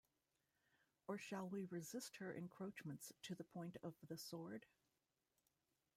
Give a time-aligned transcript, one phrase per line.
[1.05, 4.65] Or shall we resist her encroachments to the point of the sword?...